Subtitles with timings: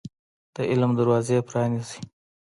[0.55, 1.97] د علم دروازي پرانيزۍ